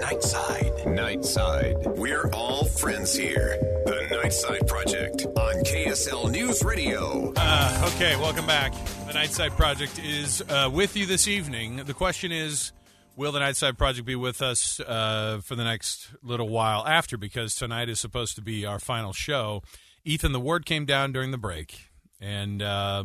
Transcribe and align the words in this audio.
Nightside. 0.00 0.84
Nightside. 0.86 1.96
We're 1.96 2.28
all 2.32 2.64
friends 2.64 3.14
here. 3.14 3.56
The 3.86 4.06
Nightside 4.10 4.66
Project 4.66 5.26
on 5.36 5.62
KSL 5.64 6.30
News 6.30 6.64
Radio. 6.64 7.32
Uh, 7.36 7.90
okay, 7.94 8.16
welcome 8.16 8.46
back. 8.46 8.72
The 9.06 9.12
Nightside 9.12 9.50
Project 9.56 10.00
is 10.02 10.42
uh, 10.48 10.68
with 10.72 10.96
you 10.96 11.06
this 11.06 11.28
evening. 11.28 11.76
The 11.84 11.94
question 11.94 12.32
is 12.32 12.72
Will 13.16 13.30
the 13.30 13.38
Nightside 13.38 13.78
Project 13.78 14.06
be 14.06 14.16
with 14.16 14.42
us 14.42 14.80
uh, 14.80 15.40
for 15.44 15.54
the 15.54 15.64
next 15.64 16.08
little 16.22 16.48
while 16.48 16.86
after? 16.86 17.16
Because 17.16 17.54
tonight 17.54 17.88
is 17.88 18.00
supposed 18.00 18.34
to 18.34 18.42
be 18.42 18.66
our 18.66 18.80
final 18.80 19.12
show. 19.12 19.62
Ethan, 20.04 20.32
the 20.32 20.40
word 20.40 20.66
came 20.66 20.84
down 20.86 21.12
during 21.12 21.30
the 21.30 21.38
break. 21.38 21.88
And. 22.20 22.60
Uh, 22.62 23.04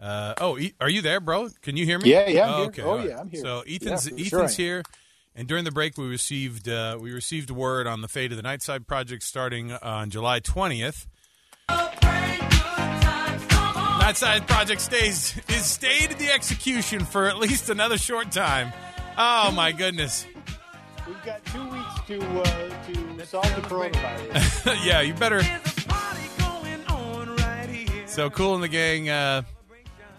uh, 0.00 0.34
oh, 0.40 0.58
are 0.80 0.90
you 0.90 1.00
there, 1.00 1.20
bro? 1.20 1.48
Can 1.62 1.76
you 1.76 1.84
hear 1.84 1.96
me? 2.00 2.10
Yeah, 2.10 2.28
yeah, 2.28 2.46
I'm 2.46 2.50
oh, 2.50 2.56
here. 2.56 2.66
Okay, 2.66 2.82
Oh, 2.82 2.90
all 2.90 2.96
right. 2.96 3.08
yeah, 3.08 3.20
I'm 3.20 3.30
here. 3.30 3.40
So 3.40 3.60
Ethan's 3.60 4.08
Yeah, 4.10 4.16
for 4.16 4.24
sure 4.24 4.38
Ethan's 4.40 4.56
here, 4.56 4.82
and 5.34 5.48
during 5.48 5.64
the 5.64 5.70
break 5.70 5.96
we 5.96 6.06
received 6.06 6.68
uh, 6.68 6.98
we 7.00 7.12
received 7.12 7.50
word 7.50 7.86
on 7.86 8.00
the 8.00 8.08
fate 8.08 8.30
of 8.32 8.36
the 8.36 8.42
Nightside 8.42 8.86
Project 8.86 9.22
starting 9.22 9.72
on 9.72 10.10
July 10.10 10.40
twentieth. 10.40 11.06
Nightside 14.02 14.46
Project 14.46 14.80
stays 14.80 15.40
is 15.48 15.64
stayed 15.64 16.10
in 16.10 16.18
the 16.18 16.30
execution 16.30 17.04
for 17.04 17.26
at 17.26 17.38
least 17.38 17.70
another 17.70 17.98
short 17.98 18.30
time. 18.32 18.72
Oh 19.16 19.52
my 19.52 19.72
goodness! 19.72 20.26
We've 21.06 21.22
got 21.24 21.44
two 21.46 21.62
weeks 21.68 22.00
to 22.08 22.20
uh, 22.20 22.84
to 23.18 23.26
solve 23.26 23.54
the 23.54 23.62
coronavirus. 23.62 24.84
yeah, 24.84 25.00
you 25.00 25.14
better. 25.14 25.42
So 28.06 28.28
cool 28.28 28.54
in 28.56 28.60
the 28.60 28.68
gang, 28.68 29.08
uh, 29.08 29.40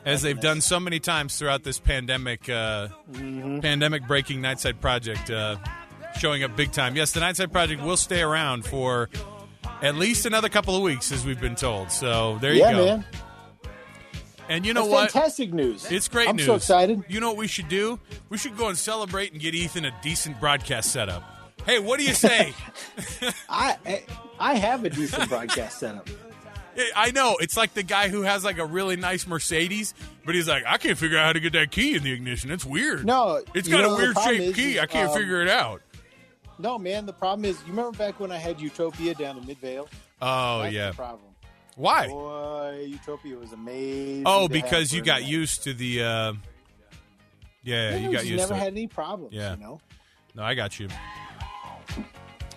as 0.05 0.21
they've 0.21 0.39
done 0.39 0.62
so 0.62 0.80
many 0.80 0.99
times 0.99 1.38
throughout 1.38 1.63
this 1.63 1.80
pandemic, 1.80 2.49
uh, 2.49 2.89
pandemic 3.13 4.07
breaking 4.07 4.41
Nightside 4.41 4.79
Project, 4.81 5.29
uh, 5.29 5.57
showing 6.20 6.43
up 6.43 6.55
big 6.55 6.71
time. 6.71 6.95
Yes, 6.95 7.12
the 7.12 7.20
Nightside 7.20 7.52
Project 7.52 7.81
will 7.81 7.98
stay 7.98 8.21
around 8.21 8.66
for 8.66 9.10
at 9.82 9.95
least 9.95 10.26
another 10.26 10.49
couple 10.49 10.76
of 10.76 10.82
weeks, 10.82 11.12
as 11.12 11.26
we've 11.26 11.40
been 11.41 11.55
told. 11.55 11.91
So 11.91 12.37
there 12.40 12.54
you 12.54 12.60
yeah, 12.60 12.71
go. 12.71 12.85
man. 12.85 13.05
And 14.49 14.65
you 14.65 14.73
know 14.73 14.82
That's 14.82 14.91
what? 14.91 15.12
fantastic 15.12 15.54
news. 15.54 15.90
It's 15.90 16.10
great 16.10 16.27
I'm 16.27 16.35
news. 16.35 16.45
so 16.45 16.55
excited. 16.55 17.04
You 17.07 17.21
know 17.21 17.29
what 17.29 17.38
we 17.38 17.48
should 17.48 17.70
do? 17.70 17.98
We 18.29 18.38
should 18.38 18.57
go 18.57 18.67
and 18.67 18.77
celebrate 18.77 19.32
and 19.32 19.41
get 19.41 19.55
Ethan 19.55 19.85
a 19.85 19.91
decent 20.01 20.40
broadcast 20.41 20.91
setup. 20.91 21.23
Hey, 21.65 21.79
what 21.79 21.98
do 21.98 22.05
you 22.05 22.13
say? 22.13 22.54
I- 23.49 24.04
I 24.40 24.55
have 24.55 24.84
a 24.84 24.90
decent 24.90 25.29
broadcast 25.29 25.79
setup. 25.79 26.10
I 26.96 27.12
know 27.12 27.38
it's 27.40 27.55
like 27.55 27.74
the 27.74 27.84
guy 27.84 28.10
who 28.10 28.21
has 28.24 28.43
like 28.43 28.57
a 28.57 28.66
really 28.66 28.96
nice 28.96 29.27
Mercedes, 29.27 29.93
but 30.26 30.35
he's 30.35 30.48
like, 30.48 30.63
I 30.68 30.77
can't 30.77 30.98
figure 30.98 31.18
out 31.18 31.26
how 31.27 31.34
to 31.34 31.40
get 31.40 31.54
that 31.54 31.71
key 31.71 31.96
in 31.96 32.04
the 32.04 32.12
ignition. 32.12 32.52
It's 32.52 32.66
weird. 32.66 33.05
No, 33.05 33.41
it's 33.54 33.68
got 33.68 33.82
know, 33.82 33.96
a 33.96 33.98
weird 33.98 34.18
shaped 34.20 34.43
is, 34.43 34.55
key. 34.55 34.79
I 34.79 34.85
can't 34.85 35.10
um, 35.10 35.18
figure 35.18 35.41
it 35.41 35.49
out. 35.49 35.82
No, 36.60 36.77
man. 36.77 37.05
The 37.05 37.13
problem 37.13 37.46
is, 37.46 37.57
you 37.62 37.71
remember 37.71 37.98
back 37.98 38.20
when 38.20 38.32
I 38.32 38.38
had 38.38 38.60
Utopia 38.62 39.13
down 39.16 39.38
in 39.38 39.46
Midvale? 39.46 39.88
Oh 40.21 40.62
That's 40.62 40.74
yeah. 40.74 40.90
the 40.90 40.96
problem. 40.96 41.29
Why? 41.76 42.07
Boy, 42.07 42.85
Utopia 42.88 43.35
was 43.35 43.51
amazing. 43.51 44.24
Oh, 44.26 44.48
because 44.48 44.94
you 44.94 45.01
got 45.01 45.21
internet. 45.21 45.32
used 45.32 45.63
to 45.63 45.74
the. 45.74 46.04
Uh, 46.04 46.34
yeah, 47.63 47.91
Yeah, 47.91 47.98
you 47.98 48.12
got 48.12 48.26
used 48.26 48.38
never 48.41 48.54
to 48.54 48.60
had 48.60 48.68
it. 48.68 48.71
any 48.71 48.88
problems. 48.88 49.34
Yeah. 49.34 49.55
You 49.55 49.62
know. 49.62 49.82
No, 50.35 50.44
I 50.44 50.54
got 50.54 50.79
you. 50.79 50.88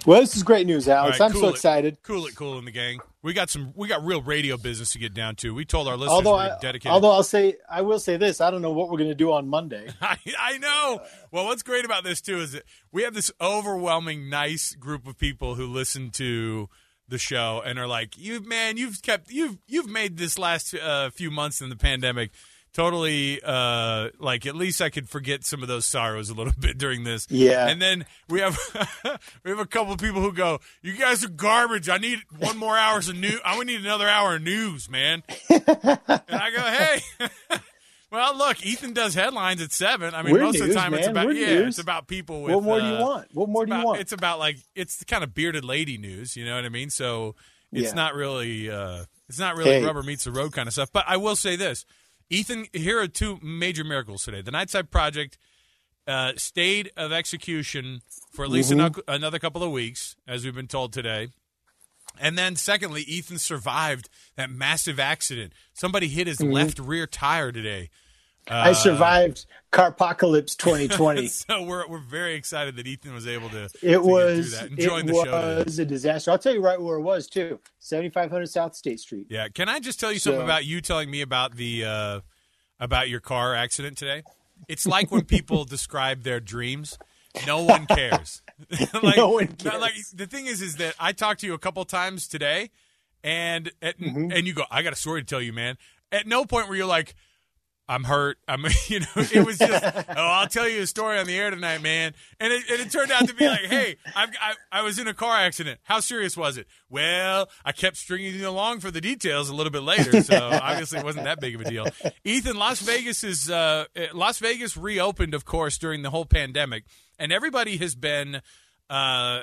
Well, 0.06 0.20
this 0.20 0.36
is 0.36 0.44
great 0.44 0.68
news, 0.68 0.88
Alex. 0.88 1.18
Right, 1.18 1.30
I'm 1.32 1.36
so 1.36 1.48
it. 1.48 1.50
excited. 1.50 1.98
Cool 2.04 2.26
it, 2.26 2.36
cool 2.36 2.58
in 2.58 2.64
the 2.64 2.70
gang. 2.70 3.00
We 3.22 3.32
got 3.32 3.50
some. 3.50 3.72
We 3.74 3.88
got 3.88 4.04
real 4.04 4.22
radio 4.22 4.56
business 4.56 4.92
to 4.92 5.00
get 5.00 5.12
down 5.12 5.34
to. 5.36 5.52
We 5.52 5.64
told 5.64 5.88
our 5.88 5.96
listeners 5.96 6.12
Although, 6.12 6.34
we're 6.34 6.56
I, 6.56 6.58
dedicated. 6.60 6.92
although 6.92 7.10
I'll 7.10 7.24
say, 7.24 7.56
I 7.68 7.82
will 7.82 7.98
say 7.98 8.16
this: 8.16 8.40
I 8.40 8.52
don't 8.52 8.62
know 8.62 8.70
what 8.70 8.88
we're 8.88 8.98
going 8.98 9.10
to 9.10 9.16
do 9.16 9.32
on 9.32 9.48
Monday. 9.48 9.88
I, 10.00 10.16
I 10.38 10.58
know. 10.58 11.00
Well, 11.32 11.46
what's 11.46 11.64
great 11.64 11.84
about 11.84 12.04
this 12.04 12.20
too 12.20 12.38
is 12.38 12.52
that 12.52 12.62
we 12.92 13.02
have 13.02 13.14
this 13.14 13.32
overwhelming, 13.40 14.30
nice 14.30 14.76
group 14.76 15.08
of 15.08 15.18
people 15.18 15.56
who 15.56 15.66
listen 15.66 16.10
to 16.12 16.68
the 17.08 17.18
show 17.18 17.60
and 17.64 17.76
are 17.76 17.88
like, 17.88 18.16
"You 18.16 18.40
man, 18.40 18.76
you've 18.76 19.02
kept 19.02 19.32
you've 19.32 19.58
you've 19.66 19.88
made 19.88 20.18
this 20.18 20.38
last 20.38 20.72
uh, 20.72 21.10
few 21.10 21.32
months 21.32 21.60
in 21.60 21.68
the 21.68 21.76
pandemic 21.76 22.30
totally 22.76 23.40
uh, 23.42 24.10
like 24.20 24.44
at 24.46 24.54
least 24.54 24.80
I 24.82 24.90
could 24.90 25.08
forget 25.08 25.44
some 25.44 25.62
of 25.62 25.68
those 25.68 25.86
sorrows 25.86 26.28
a 26.30 26.34
little 26.34 26.52
bit 26.60 26.76
during 26.78 27.04
this." 27.04 27.26
Yeah. 27.30 27.66
And 27.68 27.80
then 27.80 28.04
we 28.28 28.40
have 28.40 28.56
we 29.44 29.50
have 29.50 29.58
a 29.58 29.66
couple 29.66 29.92
of 29.94 29.98
people 29.98 30.20
who 30.20 30.32
go, 30.32 30.60
"You 30.82 30.92
guys 30.96 31.24
are 31.24 31.28
garbage. 31.28 31.88
I 31.88 31.98
need 31.98 32.20
one 32.38 32.56
more 32.58 32.76
hours 32.76 33.08
of 33.08 33.16
news. 33.16 33.40
I 33.44 33.56
would 33.58 33.66
need 33.66 33.80
another 33.80 34.08
hour 34.08 34.36
of 34.36 34.42
news, 34.42 34.88
man." 34.90 35.22
and 35.50 35.64
I 36.08 36.50
go, 36.54 36.60
"Hey." 36.62 37.28
Well, 38.12 38.38
look, 38.38 38.64
Ethan 38.64 38.92
does 38.92 39.14
headlines 39.14 39.60
at 39.60 39.72
seven. 39.72 40.14
I 40.14 40.22
mean, 40.22 40.32
We're 40.32 40.42
most 40.44 40.56
of 40.56 40.60
the 40.60 40.66
news, 40.68 40.76
time 40.76 40.94
it's 40.94 41.08
about 41.08 41.26
We're 41.26 41.32
yeah, 41.32 41.46
news. 41.54 41.66
it's 41.70 41.78
about 41.80 42.06
people 42.06 42.42
with. 42.42 42.54
what 42.54 42.62
more 42.62 42.78
do 42.78 42.86
uh, 42.86 42.92
you 42.98 43.04
want? 43.04 43.28
What 43.34 43.48
more 43.48 43.66
do 43.66 43.74
you 43.76 43.84
want? 43.84 44.00
It's 44.00 44.12
about 44.12 44.38
like 44.38 44.58
it's 44.76 44.98
the 44.98 45.04
kind 45.04 45.24
of 45.24 45.34
bearded 45.34 45.64
lady 45.64 45.98
news. 45.98 46.36
You 46.36 46.44
know 46.44 46.54
what 46.54 46.64
I 46.64 46.68
mean? 46.68 46.88
So 46.88 47.34
it's 47.72 47.88
Yeah. 47.88 47.94
not 47.94 48.14
really 48.14 48.70
uh, 48.70 49.04
it's 49.28 49.40
not 49.40 49.56
really 49.56 49.70
Hey. 49.80 49.84
rubber 49.84 50.04
meets 50.04 50.22
the 50.24 50.30
road 50.30 50.52
kind 50.52 50.68
of 50.68 50.72
stuff. 50.72 50.90
But 50.92 51.04
I 51.08 51.16
will 51.16 51.34
say 51.34 51.56
this, 51.56 51.84
Ethan. 52.30 52.66
Here 52.72 53.00
are 53.00 53.08
two 53.08 53.38
major 53.42 53.84
miracles 53.84 54.24
today. 54.24 54.42
The 54.42 54.50
Nightside 54.50 54.90
Project 54.90 55.38
uh, 56.06 56.32
stayed 56.36 56.90
of 56.96 57.12
execution 57.12 58.00
for 58.32 58.44
at 58.44 58.50
least 58.50 58.70
Mm-hmm. 58.70 58.80
ano- 58.80 59.02
another 59.08 59.38
couple 59.38 59.62
of 59.62 59.70
weeks, 59.70 60.16
as 60.26 60.44
we've 60.44 60.54
been 60.54 60.66
told 60.68 60.92
today. 60.92 61.28
And 62.18 62.38
then, 62.38 62.56
secondly, 62.56 63.02
Ethan 63.02 63.38
survived 63.38 64.08
that 64.36 64.48
massive 64.50 64.98
accident. 64.98 65.52
Somebody 65.74 66.08
hit 66.08 66.26
Mm-hmm. 66.28 66.44
his 66.46 66.52
left 66.52 66.78
rear 66.78 67.06
tire 67.06 67.52
today. 67.52 67.90
I 68.48 68.72
survived 68.72 69.46
Carpocalypse 69.72 70.56
2020. 70.56 71.26
so 71.28 71.62
we're 71.62 71.86
we're 71.88 71.98
very 71.98 72.34
excited 72.34 72.76
that 72.76 72.86
Ethan 72.86 73.12
was 73.12 73.26
able 73.26 73.48
to. 73.50 73.64
It 73.82 73.92
to 73.92 73.98
was 73.98 74.52
it 74.54 74.72
Enjoying 74.72 75.06
the 75.06 75.14
show 75.14 75.24
today. 75.24 75.62
was 75.64 75.78
a 75.78 75.84
disaster. 75.84 76.30
I'll 76.30 76.38
tell 76.38 76.54
you 76.54 76.60
right 76.62 76.80
where 76.80 76.96
it 76.98 77.02
was 77.02 77.26
too. 77.28 77.60
7500 77.80 78.46
South 78.48 78.74
State 78.76 79.00
Street. 79.00 79.26
Yeah, 79.28 79.48
can 79.48 79.68
I 79.68 79.80
just 79.80 79.98
tell 80.00 80.12
you 80.12 80.18
something 80.18 80.42
about 80.42 80.64
you 80.64 80.80
telling 80.80 81.10
me 81.10 81.20
about 81.22 81.56
the 81.56 81.84
uh, 81.84 82.20
about 82.80 83.08
your 83.08 83.20
car 83.20 83.54
accident 83.54 83.98
today? 83.98 84.22
It's 84.68 84.86
like 84.86 85.10
when 85.10 85.24
people 85.24 85.64
describe 85.66 86.22
their 86.22 86.40
dreams. 86.40 86.98
No 87.46 87.62
one 87.64 87.84
cares. 87.86 88.40
like, 89.02 89.16
No 89.18 89.28
one 89.30 89.48
cares. 89.48 89.78
like 89.80 89.92
the 90.14 90.26
thing 90.26 90.46
is, 90.46 90.62
is 90.62 90.76
that 90.76 90.94
I 90.98 91.12
talked 91.12 91.40
to 91.40 91.46
you 91.46 91.52
a 91.52 91.58
couple 91.58 91.84
times 91.84 92.26
today, 92.28 92.70
and 93.22 93.70
at, 93.82 93.98
Mm-hmm. 93.98 94.32
and 94.32 94.46
you 94.46 94.54
go, 94.54 94.64
I 94.70 94.82
got 94.82 94.94
a 94.94 94.96
story 94.96 95.20
to 95.20 95.26
tell 95.26 95.42
you, 95.42 95.52
man. 95.52 95.76
At 96.10 96.26
no 96.26 96.46
point 96.46 96.68
were 96.68 96.76
you 96.76 96.86
like, 96.86 97.14
I'm 97.88 98.04
hurt. 98.04 98.38
I'm, 98.48 98.64
you 98.88 99.00
know, 99.00 99.06
it 99.16 99.46
was 99.46 99.58
just, 99.58 99.84
oh, 99.84 100.02
I'll 100.16 100.48
tell 100.48 100.68
you 100.68 100.82
a 100.82 100.86
story 100.86 101.18
on 101.18 101.26
the 101.26 101.36
air 101.38 101.50
tonight, 101.50 101.82
man. 101.82 102.14
And 102.40 102.52
it, 102.52 102.64
and 102.70 102.80
it 102.80 102.90
turned 102.90 103.12
out 103.12 103.28
to 103.28 103.34
be 103.34 103.46
like, 103.46 103.64
hey, 103.64 103.96
I've, 104.14 104.30
I, 104.40 104.54
I 104.72 104.82
was 104.82 104.98
in 104.98 105.06
a 105.06 105.14
car 105.14 105.36
accident. 105.36 105.80
How 105.84 106.00
serious 106.00 106.36
was 106.36 106.56
it? 106.56 106.66
Well, 106.90 107.48
I 107.64 107.72
kept 107.72 107.96
stringing 107.96 108.34
you 108.34 108.48
along 108.48 108.80
for 108.80 108.90
the 108.90 109.00
details 109.00 109.48
a 109.48 109.54
little 109.54 109.72
bit 109.72 109.82
later, 109.82 110.22
so 110.22 110.36
obviously 110.62 110.98
it 110.98 111.04
wasn't 111.04 111.24
that 111.24 111.40
big 111.40 111.54
of 111.54 111.60
a 111.60 111.70
deal. 111.70 111.86
Ethan, 112.24 112.56
Las 112.56 112.80
Vegas 112.80 113.22
is, 113.22 113.50
uh, 113.50 113.84
Las 114.12 114.38
Vegas 114.40 114.76
reopened, 114.76 115.34
of 115.34 115.44
course, 115.44 115.78
during 115.78 116.02
the 116.02 116.10
whole 116.10 116.26
pandemic, 116.26 116.84
and 117.18 117.32
everybody 117.32 117.76
has 117.76 117.94
been, 117.94 118.40
uh, 118.90 119.40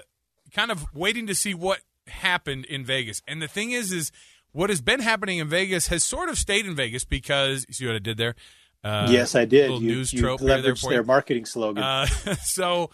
kind 0.53 0.71
of 0.71 0.85
waiting 0.93 1.27
to 1.27 1.35
see 1.35 1.53
what 1.53 1.79
happened 2.07 2.65
in 2.65 2.85
Vegas. 2.85 3.21
And 3.27 3.41
the 3.41 3.47
thing 3.47 3.71
is, 3.71 3.91
is 3.91 4.11
what 4.53 4.69
has 4.69 4.81
been 4.81 5.01
happening 5.01 5.39
in 5.39 5.49
Vegas 5.49 5.87
has 5.87 6.03
sort 6.03 6.29
of 6.29 6.37
stayed 6.37 6.65
in 6.65 6.75
Vegas 6.75 7.03
because 7.03 7.65
you 7.67 7.73
see 7.73 7.85
what 7.85 7.95
I 7.95 7.99
did 7.99 8.17
there. 8.17 8.35
Uh, 8.83 9.07
yes, 9.09 9.35
I 9.35 9.45
did. 9.45 9.71
You, 9.71 9.79
news 9.79 10.13
you 10.13 10.21
trope 10.21 10.39
there, 10.39 10.61
there 10.61 10.73
leveraged 10.73 10.89
their 10.89 11.03
marketing 11.03 11.45
slogan. 11.45 11.83
Uh, 11.83 12.05
so 12.41 12.89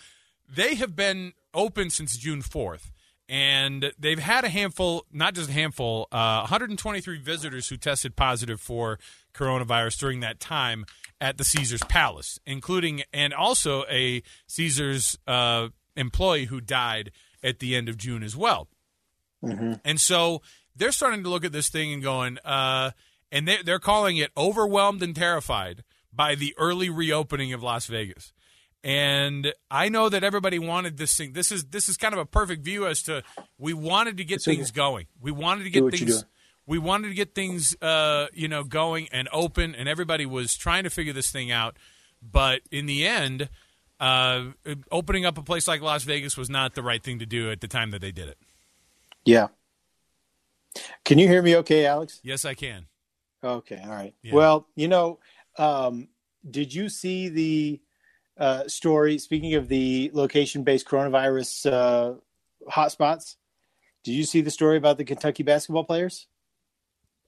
they 0.54 0.76
have 0.76 0.96
been 0.96 1.34
open 1.54 1.90
since 1.90 2.18
June 2.18 2.42
4th. 2.42 2.92
And 3.28 3.92
they've 4.00 4.18
had 4.18 4.44
a 4.44 4.50
handful, 4.50 5.06
not 5.12 5.36
just 5.36 5.52
a 5.52 5.54
handful, 5.54 6.08
uh, 6.12 6.40
123 6.40 7.20
visitors 7.20 7.70
who 7.70 7.78
tested 7.78 8.16
positive 8.16 8.60
for 8.60 8.98
coronavirus 9.36 10.00
during 10.00 10.22
that 10.22 10.40
time 10.40 10.86
at 11.22 11.38
the 11.38 11.44
Caesars 11.44 11.84
Palace, 11.84 12.40
including 12.48 13.04
and 13.14 13.32
also 13.32 13.84
a 13.88 14.24
Caesars 14.48 15.20
uh, 15.28 15.68
employee 15.96 16.46
who 16.46 16.60
died 16.60 17.12
at 17.44 17.60
the 17.60 17.76
end 17.76 17.88
of 17.88 17.98
June 17.98 18.24
as 18.24 18.36
well. 18.36 18.68
And 19.86 20.02
so 20.02 20.42
they're 20.80 20.92
starting 20.92 21.24
to 21.24 21.30
look 21.30 21.46
at 21.46 21.52
this 21.52 21.70
thing 21.70 21.94
and 21.94 22.02
going, 22.02 22.40
uh, 22.44 22.92
and 23.32 23.48
they, 23.48 23.58
they're 23.64 23.80
calling 23.80 24.18
it 24.18 24.32
overwhelmed 24.36 25.04
and 25.04 25.16
terrified 25.16 25.84
by 26.12 26.34
the 26.36 26.56
early 26.58 26.90
reopening 26.90 27.54
of 27.54 27.62
Las 27.62 27.86
Vegas. 27.86 28.34
And 28.84 29.54
I 29.70 29.90
know 29.90 30.08
that 30.10 30.24
everybody 30.24 30.58
wanted 30.58 30.98
this 30.98 31.16
thing. 31.16 31.34
This 31.34 31.52
is 31.52 31.66
this 31.66 31.90
is 31.90 31.98
kind 31.98 32.14
of 32.14 32.20
a 32.20 32.26
perfect 32.26 32.64
view 32.64 32.88
as 32.88 33.04
to 33.04 33.24
we 33.58 33.74
wanted 33.74 34.18
to 34.18 34.24
get 34.24 34.42
So- 34.42 34.52
things 34.52 34.72
going. 34.72 35.08
We 35.22 35.32
wanted 35.32 35.66
to 35.66 35.70
get 35.70 35.84
things. 35.92 36.26
We 36.66 36.78
wanted 36.78 37.10
to 37.10 37.14
get 37.16 37.34
things, 37.36 37.76
uh, 37.82 38.28
you 38.34 38.48
know, 38.48 38.64
going 38.64 39.10
and 39.12 39.28
open, 39.34 39.74
and 39.76 39.90
everybody 39.90 40.26
was 40.28 40.56
trying 40.56 40.84
to 40.84 40.90
figure 40.92 41.14
this 41.14 41.32
thing 41.32 41.52
out. 41.52 41.78
But 42.22 42.62
in 42.72 42.86
the 42.86 43.08
end, 43.08 43.50
uh, 44.00 44.52
opening 44.92 45.26
up 45.26 45.38
a 45.38 45.42
place 45.44 45.68
like 45.68 45.82
Las 45.82 46.04
Vegas 46.04 46.38
was 46.38 46.50
not 46.50 46.76
the 46.76 46.84
right 46.84 47.04
thing 47.04 47.20
to 47.20 47.26
do 47.26 47.50
at 47.52 47.60
the 47.60 47.68
time 47.68 47.90
that 47.92 48.02
they 48.02 48.12
did 48.12 48.30
it. 48.30 48.38
yeah. 49.26 49.48
Can 51.06 51.18
you 51.20 51.28
hear 51.28 51.42
me 51.42 51.56
okay, 51.58 51.86
Alex? 51.86 52.20
Yes, 52.24 52.46
I 52.46 52.54
can. 52.54 52.86
Okay, 53.44 53.82
all 53.84 53.90
right. 53.90 54.14
Yeah. 54.22 54.34
Well, 54.34 54.68
you 54.76 54.88
know, 54.88 55.20
um, 55.58 56.10
did 56.50 56.74
you 56.74 56.90
see 56.90 57.30
the 57.30 57.82
uh, 58.40 58.68
story. 58.68 59.18
Speaking 59.18 59.56
of 59.56 59.68
the 59.68 60.10
location-based 60.14 60.88
coronavirus 60.88 61.72
uh, 61.72 62.14
hotspots, 62.72 63.36
did 64.04 64.14
you 64.14 64.24
see 64.24 64.42
the 64.42 64.50
story 64.50 64.78
about 64.78 64.98
the 64.98 65.04
Kentucky 65.04 65.44
basketball 65.44 65.84
players? 65.84 66.28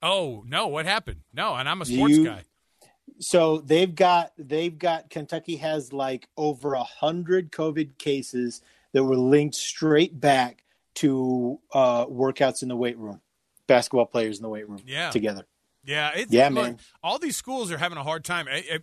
Oh 0.02 0.44
no, 0.48 0.68
what 0.68 0.86
happened? 0.86 1.22
No, 1.34 1.56
and 1.56 1.70
I'm 1.70 1.82
a 1.82 1.86
sports 1.86 2.14
You- 2.16 2.26
guy. 2.26 2.46
So 3.20 3.60
they've 3.60 3.94
got 3.94 4.32
they've 4.38 4.76
got 4.76 5.10
Kentucky 5.10 5.58
has 5.58 5.92
like 5.92 6.28
over 6.38 6.74
a 6.74 6.84
hundred 6.84 7.52
COVID 7.52 7.98
cases 7.98 8.62
that 8.94 9.04
were 9.04 9.18
linked 9.18 9.56
straight 9.56 10.20
back 10.20 10.64
to 10.96 11.60
uh, 11.74 12.06
workouts 12.06 12.64
in 12.64 12.70
the 12.70 12.76
weight 12.76 12.98
room, 12.98 13.22
basketball 13.72 14.06
players 14.06 14.38
in 14.38 14.44
the 14.44 14.50
weight 14.50 14.68
room 14.68 14.82
Yeah. 14.86 15.10
together. 15.12 15.46
Yeah, 15.84 16.12
it's, 16.16 16.32
Yeah, 16.32 16.46
look, 16.50 16.54
man. 16.64 16.80
All 17.04 17.18
these 17.18 17.36
schools 17.36 17.72
are 17.72 17.78
having 17.78 17.98
a 17.98 18.04
hard 18.04 18.24
time, 18.24 18.48
I- 18.48 18.64
I- 18.72 18.80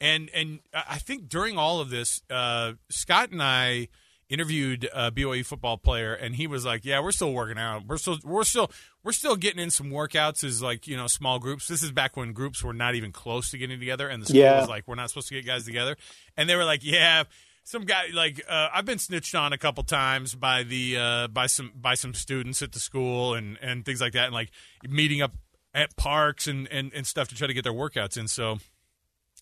and 0.00 0.28
and 0.30 0.60
I 0.74 0.98
think 0.98 1.28
during 1.28 1.58
all 1.58 1.80
of 1.80 1.90
this, 1.90 2.22
uh, 2.30 2.72
Scott 2.90 3.30
and 3.30 3.42
I 3.42 3.88
interviewed 4.28 4.88
a 4.94 5.10
BYU 5.10 5.44
football 5.44 5.76
player, 5.76 6.14
and 6.14 6.34
he 6.36 6.46
was 6.46 6.64
like, 6.64 6.84
"Yeah, 6.84 7.00
we're 7.00 7.12
still 7.12 7.32
working 7.32 7.58
out. 7.58 7.86
We're 7.86 7.98
still 7.98 8.18
we're 8.24 8.44
still 8.44 8.70
we're 9.04 9.12
still 9.12 9.36
getting 9.36 9.60
in 9.60 9.70
some 9.70 9.90
workouts 9.90 10.42
as 10.44 10.62
like 10.62 10.86
you 10.86 10.96
know 10.96 11.06
small 11.06 11.38
groups. 11.38 11.68
This 11.68 11.82
is 11.82 11.90
back 11.92 12.16
when 12.16 12.32
groups 12.32 12.62
were 12.64 12.72
not 12.72 12.94
even 12.94 13.12
close 13.12 13.50
to 13.50 13.58
getting 13.58 13.78
together, 13.78 14.08
and 14.08 14.22
the 14.22 14.26
school 14.26 14.40
Yeah. 14.40 14.60
was 14.60 14.68
like, 14.68 14.86
we're 14.88 14.94
not 14.94 15.08
supposed 15.10 15.28
to 15.28 15.34
get 15.34 15.46
guys 15.46 15.64
together, 15.64 15.96
and 16.36 16.48
they 16.48 16.56
were 16.56 16.64
like, 16.64 16.82
yeah." 16.84 17.24
Some 17.64 17.84
guy 17.84 18.06
like 18.12 18.42
uh, 18.48 18.68
I've 18.74 18.84
been 18.86 18.98
snitched 18.98 19.34
on 19.34 19.52
a 19.52 19.58
couple 19.58 19.84
times 19.84 20.34
by 20.34 20.62
the 20.64 20.96
uh, 20.96 21.28
by 21.28 21.46
some 21.46 21.72
by 21.74 21.94
some 21.94 22.14
students 22.14 22.62
at 22.62 22.72
the 22.72 22.80
school 22.80 23.34
and 23.34 23.58
and 23.62 23.84
things 23.84 24.00
like 24.00 24.14
that, 24.14 24.24
and 24.26 24.34
like 24.34 24.50
meeting 24.88 25.22
up 25.22 25.32
at 25.72 25.94
parks 25.96 26.48
and, 26.48 26.66
and, 26.68 26.90
and 26.94 27.06
stuff 27.06 27.28
to 27.28 27.34
try 27.36 27.46
to 27.46 27.54
get 27.54 27.62
their 27.62 27.72
workouts 27.72 28.16
in. 28.18 28.26
So 28.26 28.58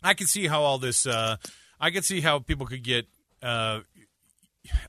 I 0.03 0.13
can 0.15 0.27
see 0.27 0.47
how 0.47 0.63
all 0.63 0.79
this. 0.79 1.07
Uh, 1.07 1.37
I 1.81 1.91
can 1.91 2.03
see 2.03 2.21
how 2.21 2.39
people 2.41 2.67
could 2.67 2.83
get. 2.83 3.07
Uh, 3.43 3.81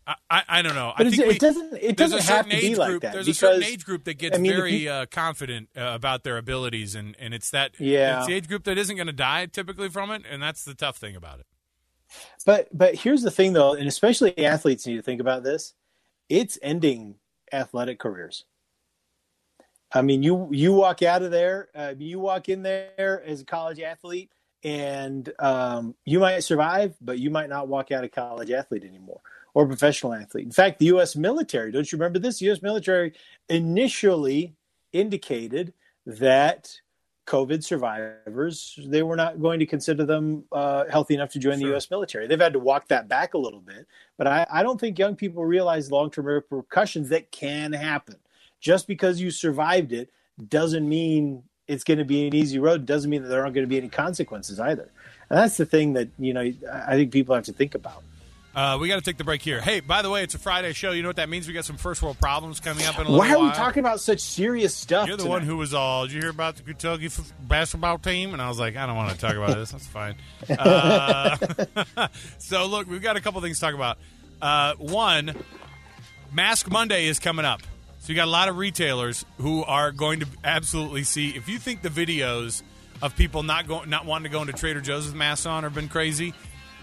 I, 0.05 0.15
I 0.29 0.43
I 0.49 0.61
don't 0.61 0.75
know. 0.75 0.91
But 0.97 1.07
I 1.07 1.09
think 1.11 1.23
we, 1.27 1.35
it 1.35 1.39
doesn't 1.39 1.73
it 1.81 1.95
doesn't 1.95 2.23
have 2.23 2.49
to 2.49 2.57
be 2.59 2.75
like 2.75 2.89
group. 2.89 3.01
that 3.03 3.13
There's 3.13 3.27
because 3.27 3.37
a 3.37 3.39
certain 3.39 3.63
age 3.63 3.85
group 3.85 4.03
that 4.05 4.17
gets 4.17 4.35
I 4.37 4.41
mean, 4.41 4.51
very 4.51 4.75
you- 4.75 4.91
uh, 4.91 5.05
confident 5.05 5.69
uh, 5.77 5.91
about 5.93 6.23
their 6.23 6.37
abilities, 6.37 6.95
and, 6.95 7.15
and 7.19 7.33
it's 7.33 7.51
that 7.51 7.79
Yeah. 7.79 8.17
it's 8.17 8.27
the 8.27 8.33
age 8.33 8.49
group 8.49 8.65
that 8.65 8.77
isn't 8.77 8.95
going 8.97 9.07
to 9.07 9.13
die 9.13 9.45
typically 9.45 9.87
from 9.87 10.11
it, 10.11 10.23
and 10.29 10.41
that's 10.43 10.65
the 10.65 10.73
tough 10.73 10.97
thing 10.97 11.15
about 11.15 11.39
it. 11.39 11.45
But 12.45 12.67
but 12.75 12.95
here's 12.95 13.21
the 13.21 13.31
thing 13.31 13.53
though, 13.53 13.73
and 13.73 13.87
especially 13.87 14.37
athletes 14.45 14.85
need 14.85 14.97
to 14.97 15.01
think 15.01 15.21
about 15.21 15.43
this. 15.43 15.73
It's 16.29 16.57
ending 16.61 17.15
athletic 17.51 17.99
careers. 17.99 18.45
I 19.91 20.01
mean, 20.01 20.23
you 20.23 20.49
you 20.51 20.73
walk 20.73 21.01
out 21.01 21.23
of 21.23 21.31
there, 21.31 21.69
uh, 21.73 21.93
you 21.97 22.19
walk 22.19 22.49
in 22.49 22.61
there 22.61 23.23
as 23.25 23.41
a 23.41 23.45
college 23.45 23.79
athlete, 23.79 24.31
and 24.63 25.31
um, 25.39 25.95
you 26.05 26.19
might 26.19 26.39
survive, 26.41 26.95
but 27.01 27.19
you 27.19 27.29
might 27.29 27.49
not 27.49 27.67
walk 27.67 27.91
out 27.91 28.03
a 28.03 28.09
college 28.09 28.51
athlete 28.51 28.83
anymore 28.83 29.21
or 29.53 29.65
professional 29.65 30.13
athlete. 30.13 30.45
In 30.45 30.51
fact, 30.51 30.79
the 30.79 30.85
U.S. 30.87 31.15
military, 31.15 31.71
don't 31.71 31.91
you 31.91 31.97
remember 31.97 32.19
this? 32.19 32.39
The 32.39 32.45
U.S. 32.45 32.61
military 32.61 33.13
initially 33.49 34.55
indicated 34.93 35.73
that 36.05 36.79
COVID 37.29 37.63
survivors, 37.63 38.77
they 38.87 39.03
were 39.03 39.15
not 39.15 39.39
going 39.39 39.59
to 39.59 39.65
consider 39.67 40.03
them 40.03 40.43
uh, 40.51 40.85
healthy 40.89 41.13
enough 41.13 41.29
to 41.33 41.39
join 41.39 41.59
the 41.59 41.65
U.S. 41.65 41.89
military. 41.91 42.25
They've 42.25 42.39
had 42.39 42.53
to 42.53 42.59
walk 42.59 42.87
that 42.87 43.07
back 43.07 43.35
a 43.35 43.37
little 43.37 43.59
bit, 43.59 43.85
but 44.17 44.25
I, 44.25 44.47
I 44.51 44.63
don't 44.63 44.79
think 44.79 44.97
young 44.97 45.15
people 45.15 45.45
realize 45.45 45.91
long 45.91 46.09
term 46.09 46.25
repercussions 46.25 47.09
that 47.09 47.31
can 47.31 47.71
happen. 47.71 48.15
Just 48.59 48.87
because 48.87 49.21
you 49.21 49.29
survived 49.29 49.93
it 49.93 50.09
doesn't 50.47 50.89
mean 50.89 51.43
it's 51.67 51.83
going 51.83 51.99
to 51.99 52.03
be 52.05 52.25
an 52.25 52.33
easy 52.33 52.57
road. 52.57 52.87
Doesn't 52.87 53.11
mean 53.11 53.21
that 53.21 53.29
there 53.29 53.41
aren't 53.43 53.53
going 53.53 53.65
to 53.65 53.69
be 53.69 53.77
any 53.77 53.89
consequences 53.89 54.59
either. 54.59 54.89
And 55.29 55.37
that's 55.37 55.57
the 55.57 55.67
thing 55.67 55.93
that 55.93 56.09
you 56.17 56.33
know 56.33 56.41
I 56.41 56.95
think 56.95 57.11
people 57.11 57.35
have 57.35 57.45
to 57.45 57.53
think 57.53 57.75
about. 57.75 58.03
Uh, 58.55 58.77
we 58.81 58.87
got 58.87 58.95
to 58.95 59.01
take 59.01 59.17
the 59.17 59.23
break 59.23 59.41
here. 59.43 59.61
Hey, 59.61 59.79
by 59.79 60.01
the 60.01 60.09
way, 60.09 60.23
it's 60.23 60.33
a 60.33 60.39
Friday 60.39 60.73
show. 60.73 60.91
You 60.91 61.03
know 61.03 61.09
what 61.09 61.17
that 61.17 61.29
means? 61.29 61.47
We 61.47 61.53
got 61.53 61.65
some 61.65 61.77
first 61.77 62.01
world 62.01 62.19
problems 62.19 62.59
coming 62.59 62.83
up 62.87 62.95
in 62.95 63.01
a 63.01 63.09
little 63.09 63.17
Why 63.19 63.31
are 63.33 63.37
we 63.37 63.45
while. 63.45 63.55
talking 63.55 63.79
about 63.81 64.01
such 64.01 64.19
serious 64.21 64.75
stuff? 64.75 65.07
You're 65.07 65.17
the 65.17 65.23
tonight? 65.23 65.33
one 65.35 65.41
who 65.43 65.57
was 65.57 65.73
all. 65.75 66.05
Did 66.07 66.13
you 66.13 66.21
hear 66.21 66.31
about 66.31 66.55
the 66.55 66.63
Kentucky 66.63 67.05
f- 67.05 67.31
basketball 67.41 67.99
team? 67.99 68.33
And 68.33 68.41
I 68.41 68.47
was 68.49 68.59
like, 68.59 68.75
I 68.75 68.87
don't 68.87 68.95
want 68.95 69.11
to 69.11 69.17
talk 69.17 69.35
about 69.35 69.55
this. 69.55 69.71
That's 69.71 69.87
fine. 69.87 70.15
Uh, 70.49 71.37
so 72.39 72.65
look, 72.65 72.89
we've 72.89 73.03
got 73.03 73.17
a 73.17 73.21
couple 73.21 73.39
things 73.41 73.59
to 73.59 73.65
talk 73.65 73.75
about. 73.75 73.97
Uh, 74.41 74.73
one, 74.77 75.35
Mask 76.33 76.69
Monday 76.71 77.05
is 77.05 77.19
coming 77.19 77.45
up. 77.45 77.61
So 77.99 78.09
you 78.09 78.15
got 78.15 78.27
a 78.27 78.31
lot 78.31 78.49
of 78.49 78.57
retailers 78.57 79.25
who 79.37 79.63
are 79.63 79.91
going 79.91 80.21
to 80.21 80.27
absolutely 80.43 81.03
see. 81.03 81.29
If 81.29 81.47
you 81.49 81.59
think 81.59 81.81
the 81.83 81.89
videos 81.89 82.63
of 83.01 83.15
people 83.15 83.43
not 83.43 83.67
going, 83.67 83.89
not 83.89 84.05
wanting 84.05 84.23
to 84.31 84.35
go 84.35 84.41
into 84.41 84.53
Trader 84.53 84.81
Joe's 84.81 85.05
with 85.05 85.15
masks 85.15 85.45
on 85.45 85.63
have 85.63 85.75
been 85.75 85.87
crazy, 85.89 86.33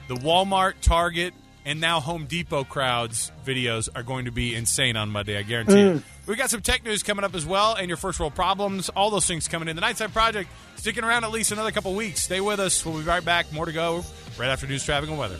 the 0.08 0.14
Walmart, 0.14 0.74
Target, 0.80 1.34
and 1.66 1.80
now 1.80 2.00
Home 2.00 2.24
Depot 2.24 2.64
crowds 2.64 3.32
videos 3.44 3.88
are 3.94 4.04
going 4.04 4.24
to 4.24 4.30
be 4.30 4.54
insane 4.54 4.96
on 4.96 5.10
Monday. 5.10 5.36
I 5.36 5.42
guarantee 5.42 5.80
you. 5.80 5.90
Mm. 5.94 6.02
We 6.26 6.36
got 6.36 6.48
some 6.48 6.62
tech 6.62 6.84
news 6.84 7.02
coming 7.02 7.24
up 7.24 7.34
as 7.34 7.44
well, 7.44 7.74
and 7.74 7.88
your 7.88 7.96
first 7.96 8.18
world 8.18 8.34
problems. 8.34 8.88
All 8.90 9.10
those 9.10 9.26
things 9.26 9.48
coming 9.48 9.68
in. 9.68 9.76
The 9.76 9.82
Nightside 9.82 10.12
Project 10.12 10.48
sticking 10.76 11.04
around 11.04 11.24
at 11.24 11.32
least 11.32 11.52
another 11.52 11.72
couple 11.72 11.94
weeks. 11.94 12.22
Stay 12.22 12.40
with 12.40 12.60
us. 12.60 12.86
We'll 12.86 12.98
be 12.98 13.04
right 13.04 13.24
back. 13.24 13.52
More 13.52 13.66
to 13.66 13.72
go 13.72 14.04
right 14.38 14.48
after 14.48 14.66
news, 14.66 14.84
traffic, 14.84 15.10
and 15.10 15.18
weather. 15.18 15.38